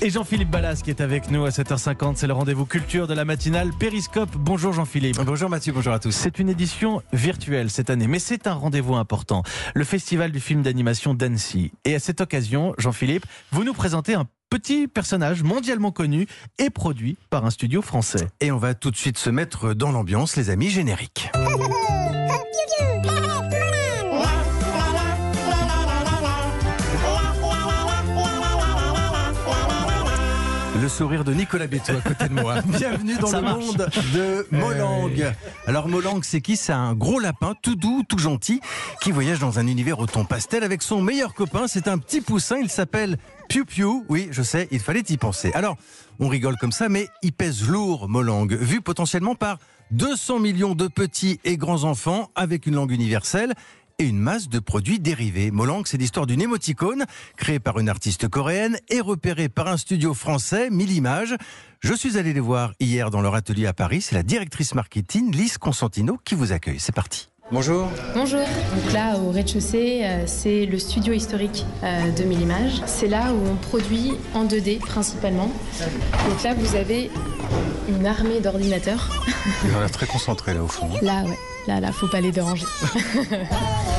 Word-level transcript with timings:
Et 0.00 0.08
Jean-Philippe 0.08 0.50
Ballas 0.50 0.80
qui 0.82 0.88
est 0.88 1.02
avec 1.02 1.30
nous 1.30 1.44
à 1.44 1.50
7h50, 1.50 2.14
c'est 2.16 2.26
le 2.26 2.32
rendez-vous 2.32 2.64
culture 2.64 3.06
de 3.06 3.12
la 3.12 3.26
matinale 3.26 3.70
Périscope. 3.78 4.30
Bonjour 4.34 4.72
Jean-Philippe. 4.72 5.18
Bonjour 5.22 5.50
Mathieu, 5.50 5.74
bonjour 5.74 5.92
à 5.92 5.98
tous. 5.98 6.10
C'est 6.10 6.38
une 6.38 6.48
édition 6.48 7.02
virtuelle 7.12 7.68
cette 7.68 7.90
année, 7.90 8.06
mais 8.06 8.18
c'est 8.18 8.46
un 8.46 8.54
rendez-vous 8.54 8.94
important. 8.94 9.42
Le 9.74 9.84
festival 9.84 10.32
du 10.32 10.40
film 10.40 10.62
d'animation 10.62 11.12
d'Annecy. 11.12 11.72
Et 11.84 11.94
à 11.94 11.98
cette 11.98 12.22
occasion, 12.22 12.72
Jean-Philippe, 12.78 13.26
vous 13.50 13.62
nous 13.62 13.74
présentez 13.74 14.14
un 14.14 14.24
petit 14.48 14.88
personnage 14.88 15.42
mondialement 15.42 15.90
connu 15.92 16.26
et 16.58 16.70
produit 16.70 17.18
par 17.28 17.44
un 17.44 17.50
studio 17.50 17.82
français. 17.82 18.26
Et 18.40 18.50
on 18.50 18.56
va 18.56 18.72
tout 18.72 18.90
de 18.90 18.96
suite 18.96 19.18
se 19.18 19.28
mettre 19.28 19.74
dans 19.74 19.92
l'ambiance, 19.92 20.36
les 20.36 20.48
amis, 20.48 20.70
génériques. 20.70 21.30
Le 30.80 30.88
sourire 30.88 31.24
de 31.24 31.32
Nicolas 31.32 31.66
Bétou 31.66 31.92
à 31.92 32.00
côté 32.00 32.28
de 32.28 32.34
moi. 32.34 32.60
Bienvenue 32.66 33.16
dans 33.16 33.26
Ça 33.26 33.38
le 33.38 33.42
marche. 33.44 33.64
monde 33.64 33.88
de 34.14 34.46
Molang. 34.52 35.10
Alors 35.66 35.88
Molang, 35.88 36.20
c'est 36.22 36.40
qui? 36.40 36.56
C'est 36.56 36.72
un 36.72 36.94
gros 36.94 37.18
lapin, 37.18 37.54
tout 37.62 37.74
doux, 37.74 38.02
tout 38.08 38.18
gentil, 38.18 38.60
qui 39.00 39.10
voyage 39.10 39.40
dans 39.40 39.58
un 39.58 39.66
univers 39.66 39.98
au 39.98 40.06
ton 40.06 40.24
pastel 40.24 40.62
avec 40.62 40.82
son 40.82 41.02
meilleur 41.02 41.34
copain. 41.34 41.66
C'est 41.66 41.88
un 41.88 41.98
petit 41.98 42.20
poussin, 42.20 42.58
il 42.58 42.70
s'appelle 42.70 43.18
Piu 43.48 43.64
Piu. 43.64 44.04
Oui, 44.08 44.28
je 44.30 44.42
sais, 44.42 44.68
il 44.70 44.80
fallait 44.80 45.04
y 45.08 45.16
penser. 45.16 45.50
Alors, 45.54 45.76
on 46.20 46.28
rigole 46.28 46.56
comme 46.56 46.72
ça, 46.72 46.88
mais 46.88 47.08
il 47.22 47.32
pèse 47.32 47.68
lourd, 47.68 48.08
Molang, 48.08 48.46
vu 48.52 48.80
potentiellement 48.80 49.34
par 49.34 49.58
200 49.90 50.38
millions 50.38 50.74
de 50.74 50.86
petits 50.86 51.40
et 51.44 51.56
grands 51.56 51.84
enfants 51.84 52.30
avec 52.34 52.66
une 52.66 52.74
langue 52.74 52.92
universelle 52.92 53.54
et 54.00 54.06
une 54.06 54.18
masse 54.18 54.48
de 54.48 54.60
produits 54.60 55.00
dérivés. 55.00 55.50
Molang, 55.50 55.82
c'est 55.84 55.96
l'histoire 55.96 56.26
d'une 56.26 56.40
émoticône 56.40 57.04
créée 57.36 57.58
par 57.58 57.80
une 57.80 57.88
artiste 57.88 58.28
coréenne 58.28 58.78
et 58.88 59.00
repérée 59.00 59.48
par 59.48 59.66
un 59.66 59.76
studio 59.76 60.14
français, 60.14 60.70
Mille 60.70 60.92
Images. 60.92 61.34
Je 61.80 61.94
suis 61.94 62.16
allé 62.16 62.32
les 62.32 62.40
voir 62.40 62.74
hier 62.78 63.10
dans 63.10 63.20
leur 63.20 63.34
atelier 63.34 63.66
à 63.66 63.72
Paris. 63.72 64.00
C'est 64.00 64.14
la 64.14 64.22
directrice 64.22 64.74
marketing, 64.74 65.34
Lise 65.34 65.58
Consentino, 65.58 66.18
qui 66.24 66.36
vous 66.36 66.52
accueille. 66.52 66.78
C'est 66.78 66.94
parti. 66.94 67.28
Bonjour. 67.50 67.88
Bonjour. 68.14 68.40
Donc 68.40 68.92
là, 68.92 69.16
au 69.16 69.30
rez-de-chaussée, 69.30 70.02
euh, 70.04 70.24
c'est 70.26 70.66
le 70.66 70.78
studio 70.78 71.14
historique 71.14 71.64
euh, 71.82 72.10
de 72.10 72.24
Mille 72.24 72.42
Images. 72.42 72.82
C'est 72.84 73.08
là 73.08 73.32
où 73.32 73.38
on 73.50 73.56
produit 73.56 74.12
en 74.34 74.44
2D 74.44 74.78
principalement. 74.80 75.50
Donc 76.28 76.42
là, 76.44 76.52
vous 76.52 76.76
avez 76.76 77.10
une 77.88 78.06
armée 78.06 78.40
d'ordinateurs. 78.40 79.08
Ils 79.64 79.74
ont 79.74 79.80
l'air 79.80 79.90
très 79.90 80.06
concentrés 80.06 80.52
là 80.52 80.62
au 80.62 80.68
fond. 80.68 80.90
Là, 81.00 81.22
ouais. 81.24 81.38
Là, 81.66 81.80
là, 81.80 81.90
faut 81.90 82.08
pas 82.08 82.20
les 82.20 82.32
déranger. 82.32 82.66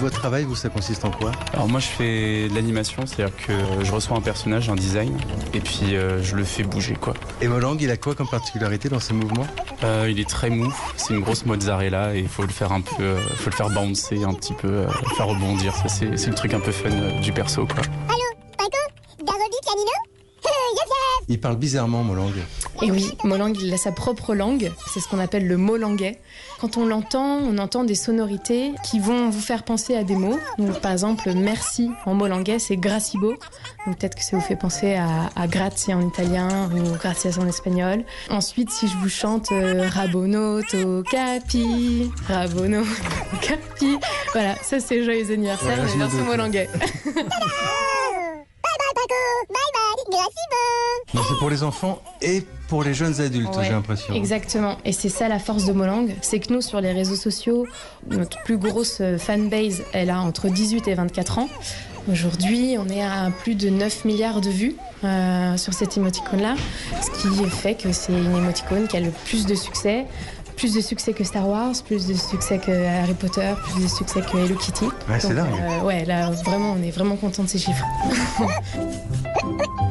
Votre 0.00 0.18
travail, 0.18 0.44
vous, 0.44 0.54
ça 0.54 0.68
consiste 0.68 1.04
en 1.04 1.10
quoi? 1.10 1.32
Alors 1.54 1.68
moi 1.68 1.80
je 1.80 1.86
fais 1.86 2.48
de 2.48 2.54
l'animation, 2.54 3.06
c'est-à-dire 3.06 3.34
que 3.36 3.52
je 3.82 3.90
reçois 3.90 4.16
un 4.16 4.20
personnage, 4.20 4.68
un 4.68 4.74
design, 4.74 5.16
et 5.54 5.60
puis 5.60 5.96
euh, 5.96 6.22
je 6.22 6.36
le 6.36 6.44
fais 6.44 6.62
bouger 6.62 6.94
quoi. 6.94 7.14
Et 7.40 7.48
Molang, 7.48 7.76
il 7.80 7.90
a 7.90 7.96
quoi 7.96 8.14
comme 8.14 8.28
particularité 8.28 8.88
dans 8.88 9.00
ses 9.00 9.14
mouvements? 9.14 9.46
Euh, 9.84 10.08
il 10.10 10.20
est 10.20 10.28
très 10.28 10.50
mou, 10.50 10.72
c'est 10.96 11.14
une 11.14 11.20
grosse 11.20 11.46
mozzarella 11.46 12.14
et 12.14 12.20
il 12.20 12.28
faut 12.28 12.42
le 12.42 12.48
faire 12.48 12.72
un 12.72 12.82
peu, 12.82 13.02
euh, 13.02 13.18
faut 13.36 13.50
le 13.50 13.56
faire 13.56 13.70
bouncer 13.70 14.22
un 14.22 14.34
petit 14.34 14.52
peu, 14.54 14.68
euh, 14.68 14.86
le 14.86 15.14
faire 15.16 15.26
rebondir. 15.28 15.74
Ça 15.74 15.88
c'est 15.88 16.16
c'est 16.16 16.28
le 16.28 16.36
truc 16.36 16.52
un 16.54 16.60
peu 16.60 16.72
fun 16.72 16.90
euh, 16.90 17.20
du 17.20 17.32
perso 17.32 17.66
quoi. 17.66 17.82
Darobi 19.24 19.56
Canino 19.64 19.92
Il 21.28 21.40
parle 21.40 21.56
bizarrement, 21.56 22.04
Molang. 22.04 22.32
Et 22.82 22.90
oui, 22.90 23.10
Molang, 23.24 23.52
il 23.60 23.72
a 23.72 23.76
sa 23.78 23.90
propre 23.90 24.34
langue. 24.34 24.70
C'est 24.92 25.00
ce 25.00 25.08
qu'on 25.08 25.18
appelle 25.18 25.46
le 25.46 25.56
molangais. 25.56 26.18
Quand 26.60 26.76
on 26.76 26.86
l'entend, 26.86 27.38
on 27.38 27.56
entend 27.58 27.84
des 27.84 27.94
sonorités 27.94 28.72
qui 28.84 28.98
vont 28.98 29.30
vous 29.30 29.40
faire 29.40 29.62
penser 29.62 29.96
à 29.96 30.04
des 30.04 30.14
mots. 30.14 30.38
Donc, 30.58 30.80
par 30.80 30.92
exemple, 30.92 31.30
merci 31.34 31.90
en 32.04 32.14
molangais, 32.14 32.58
c'est 32.58 32.76
gracibo. 32.76 33.34
Donc, 33.86 33.98
peut-être 33.98 34.14
que 34.14 34.22
ça 34.22 34.36
vous 34.36 34.42
fait 34.42 34.56
penser 34.56 34.94
à, 34.94 35.30
à 35.36 35.46
grazie 35.46 35.94
en 35.94 36.00
italien 36.06 36.68
ou 36.74 36.96
gracias 36.98 37.38
en 37.40 37.46
espagnol. 37.46 38.04
Ensuite, 38.30 38.70
si 38.70 38.88
je 38.88 38.96
vous 38.98 39.08
chante 39.08 39.50
euh, 39.52 39.88
rabono 39.88 40.62
to 40.62 41.02
capi, 41.10 42.10
rabono 42.28 42.82
to 42.82 43.36
capi. 43.40 43.96
Voilà, 44.32 44.54
ça 44.62 44.80
c'est 44.80 45.02
joyeux 45.04 45.30
anniversaire, 45.32 45.78
Ouais, 45.78 45.84
mais 45.92 45.98
version 45.98 46.18
doute. 46.18 46.26
molangais. 46.26 46.68
Bye 48.66 48.78
bye 48.78 48.94
Paco, 48.94 49.14
bye 49.48 49.56
bye, 49.72 49.85
gracias. 50.10 51.14
Donc 51.14 51.24
c'est 51.28 51.38
pour 51.38 51.50
les 51.50 51.62
enfants 51.62 52.00
et 52.22 52.44
pour 52.68 52.82
les 52.82 52.94
jeunes 52.94 53.20
adultes, 53.20 53.56
Ouais, 53.56 53.64
j'ai 53.64 53.70
l'impression. 53.72 54.14
Exactement. 54.14 54.76
Et 54.84 54.92
c'est 54.92 55.08
ça 55.08 55.28
la 55.28 55.38
force 55.38 55.64
de 55.66 55.72
Molang, 55.72 56.08
c'est 56.20 56.40
que 56.40 56.52
nous, 56.52 56.60
sur 56.60 56.80
les 56.80 56.92
réseaux 56.92 57.14
sociaux, 57.16 57.66
notre 58.08 58.42
plus 58.42 58.58
grosse 58.58 58.98
euh, 59.00 59.18
fanbase, 59.18 59.82
elle 59.92 60.10
a 60.10 60.20
entre 60.20 60.48
18 60.48 60.88
et 60.88 60.94
24 60.94 61.38
ans. 61.38 61.48
Aujourd'hui, 62.10 62.76
on 62.78 62.88
est 62.88 63.02
à 63.02 63.30
plus 63.42 63.54
de 63.54 63.68
9 63.68 64.04
milliards 64.04 64.40
de 64.40 64.50
vues 64.50 64.76
euh, 65.04 65.56
sur 65.56 65.72
cette 65.74 65.96
émoticône-là, 65.96 66.54
ce 67.02 67.10
qui 67.20 67.44
fait 67.50 67.74
que 67.74 67.92
c'est 67.92 68.12
une 68.12 68.36
émoticône 68.36 68.86
qui 68.88 68.96
a 68.96 69.00
le 69.00 69.10
plus 69.10 69.46
de 69.46 69.54
succès. 69.54 70.06
Plus 70.56 70.72
de 70.72 70.80
succès 70.80 71.12
que 71.12 71.22
Star 71.22 71.46
Wars, 71.46 71.74
plus 71.84 72.06
de 72.06 72.14
succès 72.14 72.56
que 72.58 72.70
Harry 72.72 73.12
Potter, 73.12 73.52
plus 73.64 73.82
de 73.82 73.88
succès 73.88 74.22
que 74.22 74.38
Hello 74.38 74.54
Kitty. 74.54 74.86
Ouais, 75.06 75.20
c'est 75.20 75.34
dingue. 75.34 75.52
euh, 75.52 75.82
ouais, 75.82 76.06
là, 76.06 76.30
vraiment, 76.30 76.72
on 76.78 76.82
est 76.82 76.90
vraiment 76.90 77.16
content 77.16 77.42
de 77.42 77.48
ces 77.48 77.58
chiffres. 77.58 77.84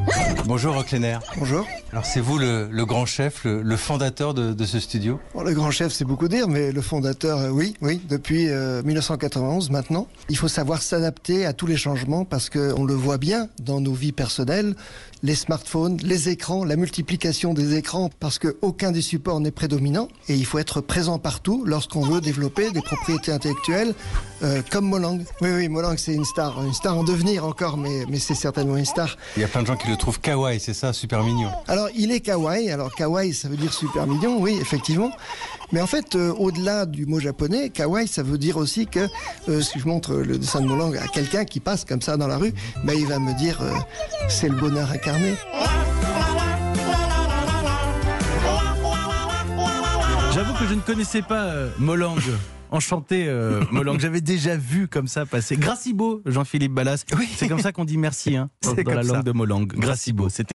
Bonjour, 0.48 0.76
Rocklener. 0.76 1.18
Bonjour. 1.40 1.66
Alors 1.92 2.06
c'est 2.06 2.20
vous 2.20 2.38
le, 2.38 2.68
le 2.70 2.86
grand 2.86 3.08
chef, 3.08 3.46
le, 3.46 3.64
le 3.64 3.78
fondateur 3.78 4.36
de, 4.36 4.54
de 4.54 4.66
ce 4.66 4.80
studio? 4.80 5.20
Bon, 5.34 5.42
le 5.42 5.54
grand 5.54 5.72
chef, 5.72 5.92
c'est 5.92 6.06
beaucoup 6.06 6.28
dire, 6.28 6.48
mais 6.48 6.72
le 6.72 6.82
fondateur, 6.82 7.40
euh, 7.40 7.50
oui, 7.50 7.74
oui, 7.82 8.00
depuis 8.08 8.50
euh, 8.50 8.84
1991 8.84 9.72
maintenant. 9.72 10.08
Il 10.30 10.38
faut 10.38 10.48
savoir 10.48 10.84
s'adapter 10.84 11.48
à 11.48 11.54
tous 11.54 11.66
les 11.66 11.78
changements 11.78 12.26
parce 12.26 12.50
que 12.50 12.74
on 12.78 12.84
le 12.84 12.94
voit 12.94 13.18
bien 13.18 13.50
dans 13.60 13.80
nos 13.82 13.94
vies 13.94 14.12
personnelles, 14.12 14.76
les 15.24 15.34
smartphones, 15.34 15.98
les 16.04 16.30
écrans, 16.30 16.64
la 16.64 16.76
multiplication 16.76 17.56
des 17.56 17.76
écrans, 17.76 18.12
parce 18.20 18.38
que 18.38 18.58
aucun 18.62 18.92
des 18.92 19.02
supports 19.02 19.40
n'est 19.40 19.52
prédominant 19.52 20.10
et 20.28 20.36
il 20.36 20.46
faut 20.46 20.60
être 20.60 20.80
présent 20.80 21.18
partout 21.18 21.64
lorsqu'on 21.66 22.02
veut 22.02 22.22
développer 22.22 22.70
des 22.72 22.82
propriétés 22.82 23.32
intellectuelles 23.32 23.96
euh, 24.44 24.62
comme 24.70 24.86
Molang. 24.86 25.24
Oui, 25.42 25.50
oui, 25.52 25.70
Molang, 25.70 25.96
c'est 25.98 26.14
une 26.14 26.26
star, 26.26 26.62
une 26.64 26.74
star 26.74 26.96
en 26.98 27.04
devenir 27.04 27.46
encore, 27.46 27.78
mais, 27.78 28.04
mais 28.10 28.20
c'est 28.20 28.36
certainement 28.36 28.78
une 28.78 28.86
star. 28.86 29.18
Il 29.38 29.42
y 29.42 29.46
a 29.46 29.48
plein 29.48 29.62
de 29.64 29.68
gens 29.68 29.78
qui 29.78 29.88
le 29.88 29.96
trouvent 29.96 30.20
kawaii, 30.36 30.60
c'est 30.60 30.74
ça, 30.74 30.92
super 30.92 31.24
mignon. 31.24 31.50
Alors, 31.66 31.88
il 31.96 32.12
est 32.12 32.20
kawaii. 32.20 32.70
Alors, 32.70 32.94
kawaii, 32.94 33.34
ça 33.34 33.48
veut 33.48 33.56
dire 33.56 33.74
super 33.74 34.06
mignon, 34.06 34.38
oui, 34.38 34.58
effectivement. 34.60 35.12
Mais 35.72 35.80
en 35.82 35.88
fait, 35.88 36.16
euh, 36.16 36.34
au-delà 36.34 36.86
du 36.86 37.06
mot 37.06 37.22
japonais, 37.22 37.70
kawaii, 37.70 38.06
ça 38.06 38.22
veut 38.22 38.38
dire 38.38 38.58
aussi 38.58 38.86
que 38.86 39.08
euh, 39.48 39.62
si 39.62 39.80
je 39.80 39.88
montre 39.88 40.14
le 40.14 40.38
dessin 40.38 40.60
de 40.60 40.66
Molang 40.66 40.94
à 40.98 41.08
quelqu'un 41.08 41.46
qui 41.46 41.62
passe 41.62 41.86
comme 41.86 42.02
ça 42.02 42.18
dans 42.18 42.28
la 42.28 42.38
rue, 42.38 42.54
ben, 42.84 42.94
il 42.98 43.08
va 43.08 43.18
me 43.18 43.34
dire 43.38 43.62
euh, 43.62 43.72
c'est 44.28 44.50
le 44.50 44.56
bonheur 44.56 44.92
incarné. 44.92 45.36
J'avoue 50.34 50.54
que 50.60 50.68
je 50.68 50.74
ne 50.74 50.82
connaissais 50.82 51.22
pas 51.22 51.44
euh, 51.46 51.70
Molang. 51.80 52.20
Enchanté, 52.76 53.26
euh, 53.28 53.64
Molang. 53.72 53.98
J'avais 54.00 54.22
déjà 54.22 54.58
vu 54.58 54.88
comme 54.88 55.08
ça 55.08 55.26
passer. 55.26 55.56
Gracibo, 55.56 56.22
Jean-Philippe 56.26 56.74
Ballas. 56.74 57.06
Oui. 57.18 57.30
C'est 57.36 57.48
comme 57.48 57.60
ça 57.62 57.72
qu'on 57.72 57.86
dit 57.86 57.98
merci 57.98 58.36
hein, 58.36 58.50
dans, 58.64 58.76
la 58.76 59.04
langue 59.04 59.16
ça. 59.18 59.24
de 59.24 59.32
Molang. 59.32 59.66
Gracibo. 59.66 60.28
C'était 60.30 60.55